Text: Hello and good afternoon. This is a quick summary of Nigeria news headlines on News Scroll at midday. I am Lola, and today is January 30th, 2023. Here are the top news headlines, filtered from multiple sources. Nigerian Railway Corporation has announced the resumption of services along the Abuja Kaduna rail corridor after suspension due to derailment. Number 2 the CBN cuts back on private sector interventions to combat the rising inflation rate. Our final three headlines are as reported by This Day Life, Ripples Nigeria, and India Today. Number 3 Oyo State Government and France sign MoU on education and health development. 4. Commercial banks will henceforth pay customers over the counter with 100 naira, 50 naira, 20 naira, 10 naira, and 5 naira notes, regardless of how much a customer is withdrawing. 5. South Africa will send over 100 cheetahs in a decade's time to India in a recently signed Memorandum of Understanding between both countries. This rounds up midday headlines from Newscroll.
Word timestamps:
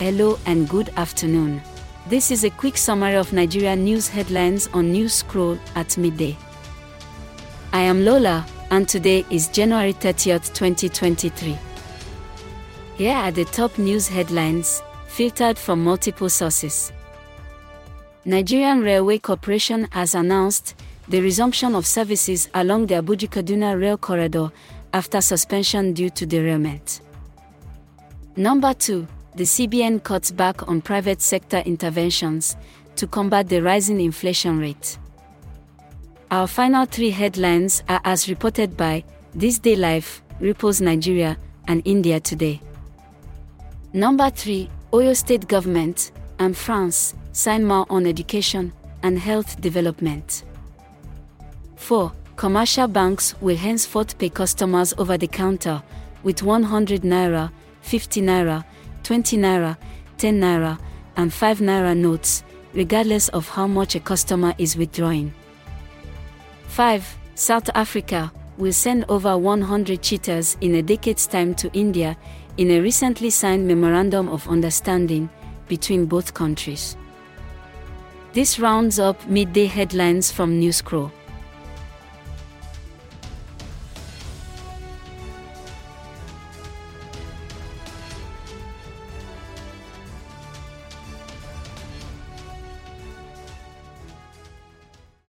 Hello 0.00 0.40
and 0.46 0.68
good 0.68 0.90
afternoon. 0.96 1.62
This 2.08 2.32
is 2.32 2.42
a 2.42 2.50
quick 2.50 2.76
summary 2.76 3.14
of 3.14 3.32
Nigeria 3.32 3.76
news 3.76 4.08
headlines 4.08 4.68
on 4.74 4.90
News 4.90 5.14
Scroll 5.14 5.56
at 5.76 5.96
midday. 5.96 6.36
I 7.72 7.82
am 7.82 8.04
Lola, 8.04 8.44
and 8.72 8.88
today 8.88 9.24
is 9.30 9.46
January 9.48 9.92
30th, 9.94 10.52
2023. 10.52 11.56
Here 12.96 13.14
are 13.14 13.30
the 13.30 13.44
top 13.44 13.78
news 13.78 14.08
headlines, 14.08 14.82
filtered 15.06 15.56
from 15.56 15.84
multiple 15.84 16.28
sources. 16.28 16.92
Nigerian 18.24 18.80
Railway 18.80 19.18
Corporation 19.18 19.86
has 19.92 20.16
announced 20.16 20.74
the 21.06 21.20
resumption 21.20 21.76
of 21.76 21.86
services 21.86 22.48
along 22.52 22.86
the 22.86 22.96
Abuja 22.96 23.28
Kaduna 23.30 23.80
rail 23.80 23.96
corridor 23.96 24.50
after 24.92 25.20
suspension 25.20 25.92
due 25.92 26.10
to 26.10 26.26
derailment. 26.26 27.00
Number 28.36 28.74
2 28.74 29.06
the 29.36 29.44
CBN 29.44 30.02
cuts 30.02 30.30
back 30.30 30.68
on 30.68 30.80
private 30.80 31.20
sector 31.20 31.58
interventions 31.58 32.56
to 32.96 33.06
combat 33.06 33.48
the 33.48 33.60
rising 33.60 34.00
inflation 34.00 34.58
rate. 34.58 34.96
Our 36.30 36.46
final 36.46 36.86
three 36.86 37.10
headlines 37.10 37.82
are 37.88 38.00
as 38.04 38.28
reported 38.28 38.76
by 38.76 39.04
This 39.34 39.58
Day 39.58 39.76
Life, 39.76 40.22
Ripples 40.40 40.80
Nigeria, 40.80 41.36
and 41.66 41.82
India 41.84 42.20
Today. 42.20 42.60
Number 43.92 44.30
3 44.30 44.68
Oyo 44.92 45.16
State 45.16 45.48
Government 45.48 46.12
and 46.38 46.56
France 46.56 47.14
sign 47.32 47.64
MoU 47.64 47.86
on 47.90 48.06
education 48.06 48.72
and 49.02 49.18
health 49.18 49.60
development. 49.60 50.44
4. 51.76 52.12
Commercial 52.36 52.88
banks 52.88 53.34
will 53.40 53.56
henceforth 53.56 54.18
pay 54.18 54.28
customers 54.28 54.94
over 54.98 55.16
the 55.16 55.26
counter 55.28 55.82
with 56.22 56.42
100 56.42 57.02
naira, 57.02 57.52
50 57.82 58.22
naira, 58.22 58.64
20 59.04 59.36
naira, 59.36 59.76
10 60.18 60.40
naira, 60.40 60.78
and 61.16 61.32
5 61.32 61.60
naira 61.60 61.96
notes, 61.96 62.42
regardless 62.72 63.28
of 63.28 63.48
how 63.48 63.66
much 63.66 63.94
a 63.94 64.00
customer 64.00 64.54
is 64.58 64.76
withdrawing. 64.76 65.32
5. 66.68 67.16
South 67.36 67.70
Africa 67.74 68.32
will 68.58 68.72
send 68.72 69.04
over 69.08 69.38
100 69.38 70.02
cheetahs 70.02 70.56
in 70.60 70.74
a 70.74 70.82
decade's 70.82 71.26
time 71.26 71.54
to 71.54 71.70
India 71.72 72.16
in 72.56 72.70
a 72.70 72.80
recently 72.80 73.30
signed 73.30 73.66
Memorandum 73.66 74.28
of 74.28 74.48
Understanding 74.48 75.28
between 75.68 76.06
both 76.06 76.34
countries. 76.34 76.96
This 78.32 78.58
rounds 78.58 78.98
up 78.98 79.26
midday 79.28 79.66
headlines 79.66 80.32
from 80.32 80.58
Newscroll. 80.58 81.12